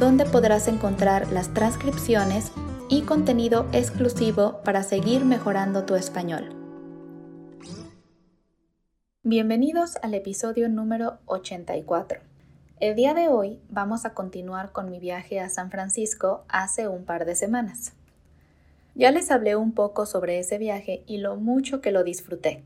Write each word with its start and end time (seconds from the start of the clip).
donde 0.00 0.24
podrás 0.24 0.66
encontrar 0.66 1.30
las 1.30 1.52
transcripciones 1.52 2.52
y 2.88 3.02
contenido 3.02 3.68
exclusivo 3.72 4.62
para 4.64 4.82
seguir 4.82 5.26
mejorando 5.26 5.84
tu 5.84 5.94
español. 5.94 6.48
Bienvenidos 9.22 9.98
al 10.02 10.14
episodio 10.14 10.70
número 10.70 11.18
84. 11.26 12.20
El 12.80 12.96
día 12.96 13.12
de 13.12 13.28
hoy 13.28 13.60
vamos 13.68 14.06
a 14.06 14.14
continuar 14.14 14.72
con 14.72 14.90
mi 14.90 14.98
viaje 14.98 15.38
a 15.38 15.50
San 15.50 15.70
Francisco 15.70 16.44
hace 16.48 16.88
un 16.88 17.04
par 17.04 17.26
de 17.26 17.34
semanas. 17.34 17.92
Ya 18.94 19.10
les 19.10 19.30
hablé 19.30 19.54
un 19.54 19.72
poco 19.72 20.06
sobre 20.06 20.38
ese 20.38 20.56
viaje 20.56 21.04
y 21.06 21.18
lo 21.18 21.36
mucho 21.36 21.82
que 21.82 21.92
lo 21.92 22.04
disfruté. 22.04 22.64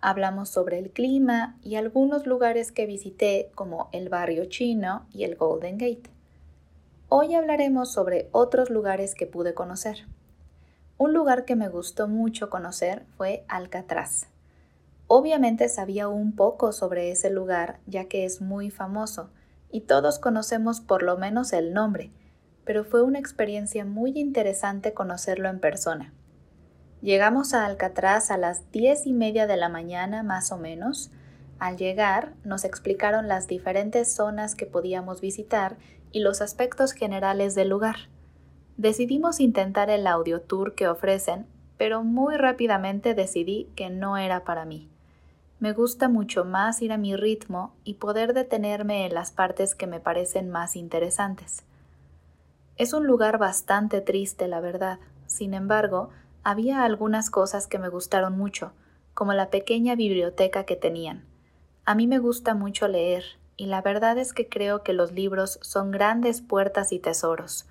Hablamos 0.00 0.48
sobre 0.48 0.80
el 0.80 0.90
clima 0.90 1.56
y 1.62 1.76
algunos 1.76 2.26
lugares 2.26 2.72
que 2.72 2.86
visité 2.86 3.52
como 3.54 3.88
el 3.92 4.08
barrio 4.08 4.46
chino 4.46 5.06
y 5.14 5.22
el 5.22 5.36
Golden 5.36 5.78
Gate. 5.78 6.15
Hoy 7.08 7.36
hablaremos 7.36 7.92
sobre 7.92 8.28
otros 8.32 8.68
lugares 8.68 9.14
que 9.14 9.28
pude 9.28 9.54
conocer. 9.54 10.08
Un 10.98 11.14
lugar 11.14 11.44
que 11.44 11.54
me 11.54 11.68
gustó 11.68 12.08
mucho 12.08 12.50
conocer 12.50 13.06
fue 13.16 13.44
Alcatraz. 13.46 14.26
Obviamente 15.06 15.68
sabía 15.68 16.08
un 16.08 16.34
poco 16.34 16.72
sobre 16.72 17.12
ese 17.12 17.30
lugar 17.30 17.78
ya 17.86 18.06
que 18.06 18.24
es 18.24 18.40
muy 18.40 18.72
famoso 18.72 19.30
y 19.70 19.82
todos 19.82 20.18
conocemos 20.18 20.80
por 20.80 21.04
lo 21.04 21.16
menos 21.16 21.52
el 21.52 21.72
nombre, 21.72 22.10
pero 22.64 22.84
fue 22.84 23.02
una 23.02 23.20
experiencia 23.20 23.84
muy 23.84 24.18
interesante 24.18 24.92
conocerlo 24.92 25.48
en 25.48 25.60
persona. 25.60 26.12
Llegamos 27.02 27.54
a 27.54 27.66
Alcatraz 27.66 28.32
a 28.32 28.36
las 28.36 28.72
diez 28.72 29.06
y 29.06 29.12
media 29.12 29.46
de 29.46 29.56
la 29.56 29.68
mañana 29.68 30.24
más 30.24 30.50
o 30.50 30.58
menos. 30.58 31.12
Al 31.58 31.76
llegar 31.78 32.34
nos 32.44 32.64
explicaron 32.64 33.28
las 33.28 33.46
diferentes 33.46 34.12
zonas 34.12 34.54
que 34.54 34.66
podíamos 34.66 35.20
visitar 35.20 35.78
y 36.12 36.20
los 36.20 36.42
aspectos 36.42 36.92
generales 36.92 37.54
del 37.54 37.70
lugar. 37.70 37.96
Decidimos 38.76 39.40
intentar 39.40 39.88
el 39.88 40.06
audio 40.06 40.42
tour 40.42 40.74
que 40.74 40.86
ofrecen, 40.86 41.46
pero 41.78 42.02
muy 42.02 42.36
rápidamente 42.36 43.14
decidí 43.14 43.70
que 43.74 43.88
no 43.88 44.18
era 44.18 44.44
para 44.44 44.66
mí. 44.66 44.90
Me 45.58 45.72
gusta 45.72 46.10
mucho 46.10 46.44
más 46.44 46.82
ir 46.82 46.92
a 46.92 46.98
mi 46.98 47.16
ritmo 47.16 47.74
y 47.84 47.94
poder 47.94 48.34
detenerme 48.34 49.06
en 49.06 49.14
las 49.14 49.30
partes 49.30 49.74
que 49.74 49.86
me 49.86 50.00
parecen 50.00 50.50
más 50.50 50.76
interesantes. 50.76 51.64
Es 52.76 52.92
un 52.92 53.06
lugar 53.06 53.38
bastante 53.38 54.02
triste, 54.02 54.48
la 54.48 54.60
verdad. 54.60 54.98
Sin 55.26 55.54
embargo, 55.54 56.10
había 56.44 56.84
algunas 56.84 57.30
cosas 57.30 57.66
que 57.66 57.78
me 57.78 57.88
gustaron 57.88 58.36
mucho, 58.36 58.72
como 59.14 59.32
la 59.32 59.48
pequeña 59.48 59.94
biblioteca 59.94 60.64
que 60.64 60.76
tenían. 60.76 61.24
A 61.86 61.94
mí 61.94 62.08
me 62.08 62.18
gusta 62.18 62.54
mucho 62.54 62.88
leer, 62.88 63.24
y 63.56 63.66
la 63.66 63.80
verdad 63.80 64.18
es 64.18 64.32
que 64.32 64.48
creo 64.48 64.82
que 64.82 64.92
los 64.92 65.12
libros 65.12 65.60
son 65.62 65.92
grandes 65.92 66.42
puertas 66.42 66.90
y 66.90 66.98
tesoros, 66.98 67.66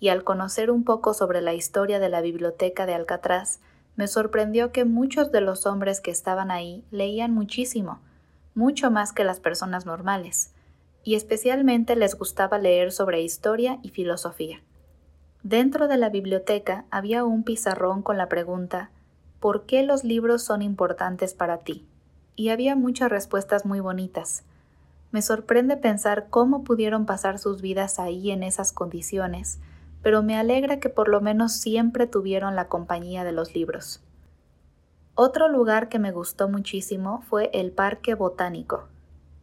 y 0.00 0.08
al 0.08 0.24
conocer 0.24 0.72
un 0.72 0.82
poco 0.82 1.14
sobre 1.14 1.40
la 1.40 1.54
historia 1.54 2.00
de 2.00 2.08
la 2.08 2.20
biblioteca 2.20 2.84
de 2.84 2.94
Alcatraz, 2.94 3.60
me 3.94 4.08
sorprendió 4.08 4.72
que 4.72 4.84
muchos 4.84 5.30
de 5.30 5.40
los 5.40 5.66
hombres 5.66 6.00
que 6.00 6.10
estaban 6.10 6.50
ahí 6.50 6.84
leían 6.90 7.32
muchísimo, 7.32 8.00
mucho 8.56 8.90
más 8.90 9.12
que 9.12 9.22
las 9.22 9.38
personas 9.38 9.86
normales, 9.86 10.52
y 11.04 11.14
especialmente 11.14 11.94
les 11.94 12.18
gustaba 12.18 12.58
leer 12.58 12.90
sobre 12.90 13.22
historia 13.22 13.78
y 13.84 13.90
filosofía. 13.90 14.62
Dentro 15.44 15.86
de 15.86 15.96
la 15.96 16.08
biblioteca 16.08 16.86
había 16.90 17.22
un 17.24 17.44
pizarrón 17.44 18.02
con 18.02 18.18
la 18.18 18.28
pregunta 18.28 18.90
¿Por 19.38 19.64
qué 19.64 19.84
los 19.84 20.02
libros 20.02 20.42
son 20.42 20.60
importantes 20.60 21.34
para 21.34 21.58
ti? 21.58 21.86
Y 22.40 22.48
había 22.48 22.74
muchas 22.74 23.10
respuestas 23.10 23.66
muy 23.66 23.80
bonitas. 23.80 24.44
Me 25.10 25.20
sorprende 25.20 25.76
pensar 25.76 26.28
cómo 26.30 26.64
pudieron 26.64 27.04
pasar 27.04 27.38
sus 27.38 27.60
vidas 27.60 27.98
ahí 27.98 28.30
en 28.30 28.42
esas 28.42 28.72
condiciones, 28.72 29.58
pero 30.00 30.22
me 30.22 30.38
alegra 30.38 30.80
que 30.80 30.88
por 30.88 31.10
lo 31.10 31.20
menos 31.20 31.52
siempre 31.52 32.06
tuvieron 32.06 32.56
la 32.56 32.66
compañía 32.66 33.24
de 33.24 33.32
los 33.32 33.54
libros. 33.54 34.02
Otro 35.14 35.48
lugar 35.48 35.90
que 35.90 35.98
me 35.98 36.12
gustó 36.12 36.48
muchísimo 36.48 37.20
fue 37.28 37.50
el 37.52 37.72
Parque 37.72 38.14
Botánico. 38.14 38.88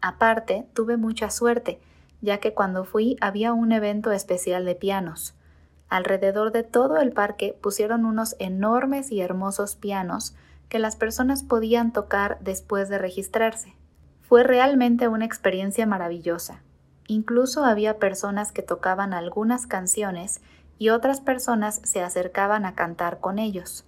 Aparte, 0.02 0.66
tuve 0.74 0.98
mucha 0.98 1.30
suerte, 1.30 1.80
ya 2.22 2.40
que 2.40 2.56
cuando 2.56 2.84
fui 2.84 3.16
había 3.22 3.54
un 3.54 3.74
evento 3.74 4.12
especial 4.12 4.66
de 4.66 4.74
pianos. 4.74 5.36
Alrededor 5.88 6.52
de 6.52 6.64
todo 6.64 6.98
el 6.98 7.12
parque 7.12 7.56
pusieron 7.62 8.06
unos 8.06 8.36
enormes 8.40 9.12
y 9.12 9.22
hermosos 9.22 9.76
pianos 9.76 10.34
que 10.70 10.80
las 10.80 10.96
personas 10.96 11.44
podían 11.44 11.94
tocar 11.94 12.38
después 12.42 12.90
de 12.90 12.98
registrarse. 12.98 13.76
Fue 14.22 14.44
realmente 14.44 15.08
una 15.08 15.26
experiencia 15.26 15.86
maravillosa. 15.86 16.62
Incluso 17.08 17.64
había 17.64 18.00
personas 18.00 18.52
que 18.52 18.62
tocaban 18.62 19.14
algunas 19.14 19.66
canciones 19.66 20.42
y 20.78 20.90
otras 20.90 21.22
personas 21.22 21.82
se 21.84 22.02
acercaban 22.02 22.66
a 22.66 22.76
cantar 22.76 23.20
con 23.20 23.40
ellos. 23.40 23.86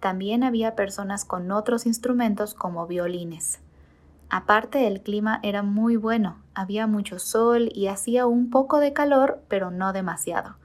También 0.00 0.42
había 0.42 0.74
personas 0.74 1.24
con 1.24 1.50
otros 1.52 1.86
instrumentos 1.86 2.54
como 2.54 2.86
violines. 2.86 3.60
Aparte 4.28 4.86
el 4.86 5.02
clima 5.02 5.38
era 5.42 5.62
muy 5.62 5.96
bueno, 5.96 6.38
había 6.54 6.86
mucho 6.86 7.18
sol 7.18 7.70
y 7.74 7.86
hacía 7.86 8.26
un 8.26 8.50
poco 8.50 8.80
de 8.80 8.92
calor, 8.92 9.42
pero 9.48 9.70
no 9.70 9.92
demasiado. 9.92 10.56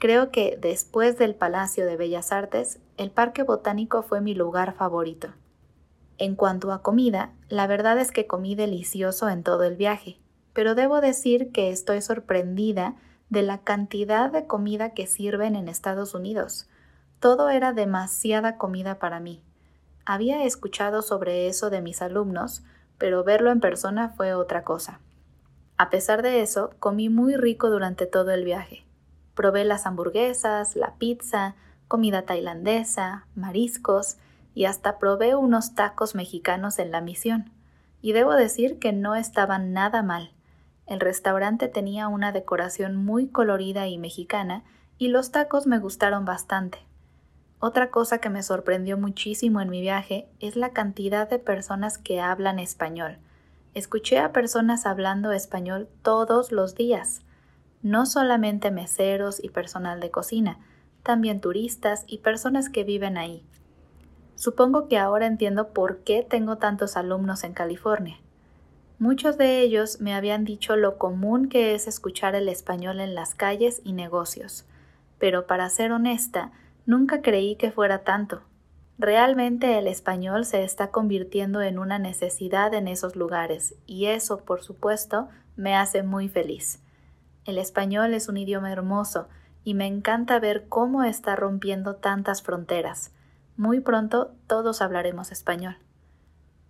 Creo 0.00 0.30
que 0.30 0.56
después 0.58 1.18
del 1.18 1.34
Palacio 1.34 1.84
de 1.84 1.98
Bellas 1.98 2.32
Artes, 2.32 2.78
el 2.96 3.10
Parque 3.10 3.42
Botánico 3.42 4.02
fue 4.02 4.22
mi 4.22 4.34
lugar 4.34 4.72
favorito. 4.72 5.28
En 6.16 6.36
cuanto 6.36 6.72
a 6.72 6.80
comida, 6.80 7.34
la 7.50 7.66
verdad 7.66 7.98
es 7.98 8.10
que 8.10 8.26
comí 8.26 8.54
delicioso 8.54 9.28
en 9.28 9.42
todo 9.42 9.64
el 9.64 9.76
viaje, 9.76 10.18
pero 10.54 10.74
debo 10.74 11.02
decir 11.02 11.52
que 11.52 11.68
estoy 11.68 12.00
sorprendida 12.00 12.94
de 13.28 13.42
la 13.42 13.58
cantidad 13.58 14.32
de 14.32 14.46
comida 14.46 14.94
que 14.94 15.06
sirven 15.06 15.54
en 15.54 15.68
Estados 15.68 16.14
Unidos. 16.14 16.66
Todo 17.18 17.50
era 17.50 17.74
demasiada 17.74 18.56
comida 18.56 18.98
para 18.98 19.20
mí. 19.20 19.42
Había 20.06 20.44
escuchado 20.44 21.02
sobre 21.02 21.46
eso 21.46 21.68
de 21.68 21.82
mis 21.82 22.00
alumnos, 22.00 22.62
pero 22.96 23.22
verlo 23.22 23.50
en 23.50 23.60
persona 23.60 24.08
fue 24.08 24.32
otra 24.32 24.64
cosa. 24.64 24.98
A 25.76 25.90
pesar 25.90 26.22
de 26.22 26.40
eso, 26.40 26.70
comí 26.78 27.10
muy 27.10 27.36
rico 27.36 27.68
durante 27.68 28.06
todo 28.06 28.30
el 28.30 28.46
viaje. 28.46 28.86
Probé 29.34 29.64
las 29.64 29.86
hamburguesas, 29.86 30.76
la 30.76 30.94
pizza, 30.96 31.54
comida 31.88 32.22
tailandesa, 32.22 33.26
mariscos, 33.34 34.16
y 34.54 34.64
hasta 34.64 34.98
probé 34.98 35.34
unos 35.36 35.74
tacos 35.74 36.14
mexicanos 36.14 36.78
en 36.78 36.90
la 36.90 37.00
misión. 37.00 37.52
Y 38.02 38.12
debo 38.12 38.34
decir 38.34 38.78
que 38.78 38.92
no 38.92 39.14
estaban 39.14 39.72
nada 39.72 40.02
mal. 40.02 40.32
El 40.86 41.00
restaurante 41.00 41.68
tenía 41.68 42.08
una 42.08 42.32
decoración 42.32 42.96
muy 42.96 43.28
colorida 43.28 43.86
y 43.86 43.98
mexicana, 43.98 44.64
y 44.98 45.08
los 45.08 45.30
tacos 45.30 45.66
me 45.66 45.78
gustaron 45.78 46.24
bastante. 46.24 46.78
Otra 47.58 47.90
cosa 47.90 48.18
que 48.18 48.30
me 48.30 48.42
sorprendió 48.42 48.96
muchísimo 48.96 49.60
en 49.60 49.68
mi 49.68 49.80
viaje 49.80 50.28
es 50.40 50.56
la 50.56 50.70
cantidad 50.70 51.28
de 51.28 51.38
personas 51.38 51.98
que 51.98 52.20
hablan 52.20 52.58
español. 52.58 53.18
Escuché 53.74 54.18
a 54.18 54.32
personas 54.32 54.86
hablando 54.86 55.30
español 55.32 55.88
todos 56.02 56.52
los 56.52 56.74
días, 56.74 57.22
no 57.82 58.06
solamente 58.06 58.70
meseros 58.70 59.42
y 59.42 59.48
personal 59.48 60.00
de 60.00 60.10
cocina, 60.10 60.58
también 61.02 61.40
turistas 61.40 62.04
y 62.06 62.18
personas 62.18 62.68
que 62.68 62.84
viven 62.84 63.16
ahí. 63.16 63.44
Supongo 64.34 64.88
que 64.88 64.98
ahora 64.98 65.26
entiendo 65.26 65.68
por 65.68 65.98
qué 65.98 66.26
tengo 66.28 66.56
tantos 66.56 66.96
alumnos 66.96 67.44
en 67.44 67.52
California. 67.52 68.18
Muchos 68.98 69.38
de 69.38 69.60
ellos 69.60 70.00
me 70.00 70.14
habían 70.14 70.44
dicho 70.44 70.76
lo 70.76 70.98
común 70.98 71.48
que 71.48 71.74
es 71.74 71.86
escuchar 71.86 72.34
el 72.34 72.48
español 72.48 73.00
en 73.00 73.14
las 73.14 73.34
calles 73.34 73.80
y 73.82 73.92
negocios, 73.92 74.66
pero 75.18 75.46
para 75.46 75.68
ser 75.70 75.92
honesta, 75.92 76.52
nunca 76.84 77.22
creí 77.22 77.56
que 77.56 77.70
fuera 77.70 78.04
tanto. 78.04 78.42
Realmente 78.98 79.78
el 79.78 79.86
español 79.86 80.44
se 80.44 80.62
está 80.64 80.90
convirtiendo 80.90 81.62
en 81.62 81.78
una 81.78 81.98
necesidad 81.98 82.74
en 82.74 82.88
esos 82.88 83.16
lugares, 83.16 83.74
y 83.86 84.06
eso, 84.06 84.44
por 84.44 84.62
supuesto, 84.62 85.28
me 85.56 85.74
hace 85.74 86.02
muy 86.02 86.28
feliz. 86.28 86.82
El 87.50 87.58
español 87.58 88.14
es 88.14 88.28
un 88.28 88.36
idioma 88.36 88.70
hermoso, 88.70 89.26
y 89.64 89.74
me 89.74 89.88
encanta 89.88 90.38
ver 90.38 90.68
cómo 90.68 91.02
está 91.02 91.34
rompiendo 91.34 91.96
tantas 91.96 92.42
fronteras. 92.42 93.10
Muy 93.56 93.80
pronto 93.80 94.30
todos 94.46 94.80
hablaremos 94.80 95.32
español. 95.32 95.76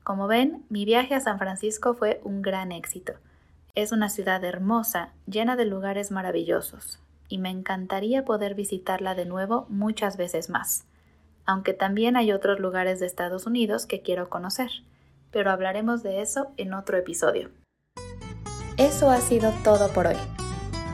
Como 0.04 0.26
ven, 0.26 0.64
mi 0.70 0.86
viaje 0.86 1.14
a 1.14 1.20
San 1.20 1.38
Francisco 1.38 1.92
fue 1.92 2.22
un 2.24 2.40
gran 2.40 2.72
éxito. 2.72 3.12
Es 3.74 3.92
una 3.92 4.08
ciudad 4.08 4.42
hermosa, 4.42 5.12
llena 5.26 5.54
de 5.54 5.66
lugares 5.66 6.10
maravillosos. 6.10 6.98
y 7.28 7.38
me 7.38 7.50
encantaría 7.50 8.24
poder 8.24 8.54
visitarla 8.56 9.14
de 9.14 9.24
nuevo 9.24 9.66
muchas 9.68 10.16
veces 10.16 10.50
más, 10.50 10.86
aunque 11.44 11.74
también 11.74 12.16
hay 12.16 12.32
otros 12.32 12.58
lugares 12.58 12.98
de 12.98 13.06
Estados 13.06 13.46
Unidos 13.46 13.86
que 13.86 14.00
quiero 14.02 14.28
conocer, 14.28 14.70
pero 15.30 15.52
hablaremos 15.52 16.02
de 16.02 16.22
eso 16.22 16.50
en 16.56 16.74
otro 16.74 16.96
episodio. 16.96 17.50
Eso 18.78 19.10
ha 19.10 19.20
sido 19.20 19.52
todo 19.62 19.92
por 19.92 20.08
hoy. 20.08 20.16